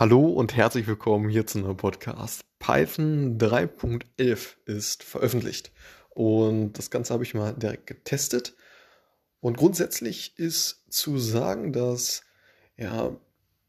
[0.00, 2.42] Hallo und herzlich willkommen hier zu einem Podcast.
[2.60, 5.72] Python 3.11 ist veröffentlicht
[6.10, 8.54] und das Ganze habe ich mal direkt getestet.
[9.40, 12.22] Und grundsätzlich ist zu sagen, dass,
[12.76, 13.10] ja,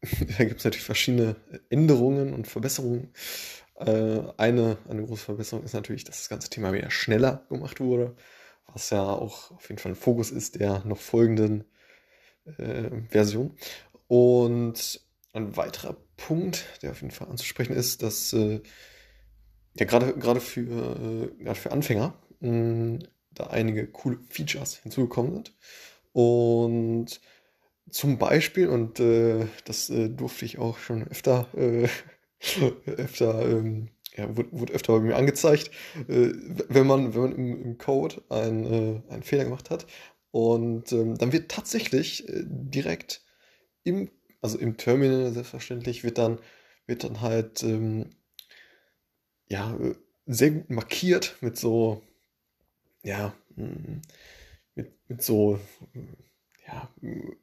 [0.38, 1.34] da gibt es natürlich verschiedene
[1.68, 3.12] Änderungen und Verbesserungen.
[3.74, 8.14] Äh, eine, eine große Verbesserung ist natürlich, dass das ganze Thema wieder schneller gemacht wurde,
[8.72, 11.64] was ja auch auf jeden Fall ein Fokus ist der noch folgenden
[12.56, 13.56] äh, Version.
[14.06, 15.00] Und
[15.32, 18.60] ein weiterer Punkt, der auf jeden Fall anzusprechen ist, dass äh,
[19.78, 22.98] ja gerade gerade für äh, gerade für Anfänger mh, mm,
[23.32, 25.56] da einige coole Features hinzugekommen sind.
[26.12, 27.20] Und
[27.90, 31.88] zum Beispiel und äh, das äh, durfte ich auch schon öfter äh,
[32.86, 35.70] öfter ähm, ja, wurde, wurde, öfter bei mir angezeigt,
[36.08, 36.32] äh,
[36.68, 39.86] wenn man wenn man im, im Code ein, einen Fehler gemacht hat.
[40.32, 43.24] Und ähm, dann wird tatsächlich direkt
[43.82, 44.10] im
[44.42, 46.38] also im Terminal selbstverständlich, wird dann,
[46.86, 48.10] wird dann halt ähm,
[49.48, 49.76] ja,
[50.26, 52.02] sehr gut markiert mit so,
[53.02, 54.00] ja, mm,
[54.74, 55.60] mit, mit so,
[56.66, 56.88] ja,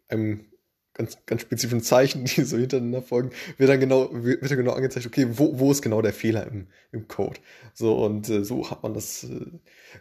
[0.09, 0.45] einem
[0.94, 5.06] ganz, ganz spezifischen Zeichen, die so hintereinander folgen, wird dann genau, wird dann genau angezeigt,
[5.06, 7.39] okay, wo, wo ist genau der Fehler im, im Code.
[7.73, 9.45] So, und äh, so hat man das äh,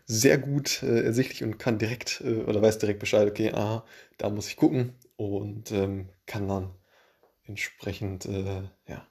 [0.07, 3.85] sehr gut äh, ersichtlich und kann direkt, äh, oder weiß direkt Bescheid, okay, aha,
[4.19, 6.71] da muss ich gucken und ähm, kann dann
[7.47, 9.07] entsprechend äh, ja,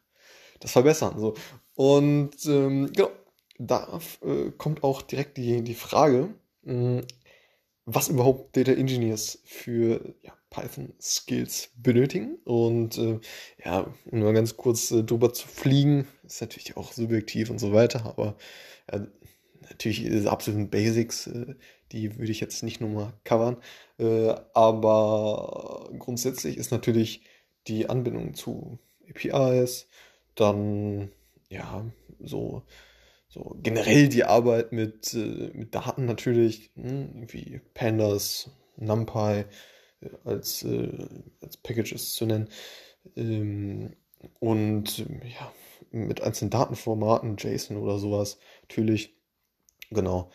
[0.59, 1.19] das verbessern.
[1.19, 1.35] So.
[1.75, 3.11] Und ähm, genau,
[3.57, 6.33] da äh, kommt auch direkt die, die Frage,
[6.63, 7.07] mh, hm,
[7.85, 12.37] was überhaupt Data Engineers für ja, Python Skills benötigen.
[12.43, 13.19] Und äh,
[13.63, 18.05] ja, mal ganz kurz äh, drüber zu fliegen, ist natürlich auch subjektiv und so weiter,
[18.05, 18.37] aber
[18.91, 19.05] ja,
[19.61, 21.55] natürlich diese absoluten Basics, äh,
[21.91, 23.57] die würde ich jetzt nicht nochmal covern.
[23.99, 27.21] Äh, aber grundsätzlich ist natürlich
[27.67, 29.87] die Anbindung zu APIs,
[30.35, 31.11] dann
[31.49, 31.85] ja,
[32.19, 32.63] so,
[33.27, 39.45] so generell die Arbeit mit, äh, mit Daten natürlich, hm, wie Pandas, NumPy
[40.01, 41.07] äh, als, äh,
[41.41, 42.49] als Packages zu nennen.
[43.15, 43.95] Ähm,
[44.39, 45.53] und ja,
[45.91, 49.15] mit einzelnen Datenformaten, JSON oder sowas, natürlich.
[49.91, 50.31] Genau.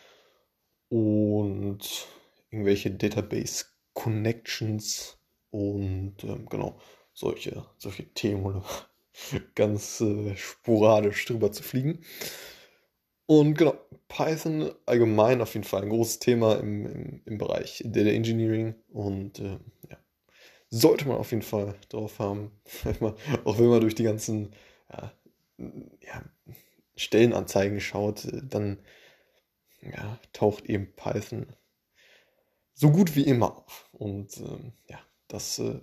[0.89, 2.07] Und
[2.51, 5.20] irgendwelche Database Connections
[5.51, 6.79] und ähm, genau
[7.13, 8.63] solche, solche Themen
[9.55, 12.05] ganz äh, sporadisch drüber zu fliegen.
[13.27, 13.75] Und genau,
[14.09, 19.39] Python allgemein auf jeden Fall ein großes Thema im, im, im Bereich Data Engineering und
[19.39, 19.99] äh, ja,
[20.69, 22.51] sollte man auf jeden Fall drauf haben,
[23.45, 24.53] auch wenn man durch die ganzen
[24.91, 25.13] ja,
[26.01, 26.25] ja,
[26.97, 28.79] Stellenanzeigen schaut, dann
[30.33, 31.47] taucht eben Python
[32.75, 33.89] so gut wie immer auf.
[33.93, 34.99] Und ähm, ja,
[35.31, 35.81] das äh,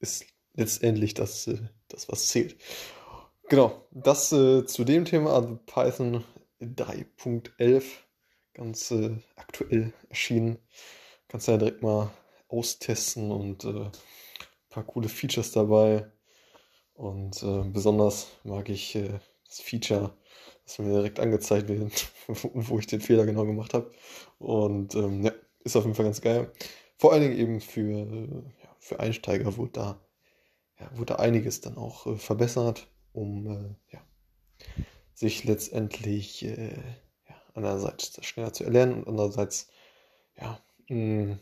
[0.00, 1.58] ist letztendlich das, äh,
[1.88, 2.56] das was zählt.
[3.48, 6.24] Genau, das äh, zu dem Thema, also Python
[6.60, 7.84] 3.11,
[8.54, 10.58] ganz äh, aktuell erschienen.
[11.28, 12.10] Kannst du ja direkt mal
[12.48, 13.92] austesten und äh, ein
[14.68, 16.10] paar coole Features dabei.
[16.94, 20.14] Und äh, besonders mag ich äh, das Feature,
[20.64, 23.90] das mir direkt angezeigt wird, wo ich den Fehler genau gemacht habe.
[24.38, 25.32] Und ähm, ja,
[25.64, 26.52] ist auf jeden Fall ganz geil.
[26.98, 28.44] Vor allen Dingen eben für,
[28.82, 30.00] für Einsteiger wurde da
[30.80, 34.00] ja, wurde einiges dann auch äh, verbessert, um äh, ja,
[35.14, 36.76] sich letztendlich äh,
[37.54, 39.68] einerseits schneller zu erlernen und andererseits
[40.36, 41.38] ja, mh,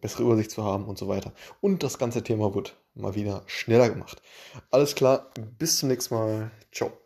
[0.00, 1.32] bessere Übersicht zu haben und so weiter.
[1.60, 4.20] Und das ganze Thema wird mal wieder schneller gemacht.
[4.70, 6.50] Alles klar, bis zum nächsten Mal.
[6.72, 7.05] Ciao.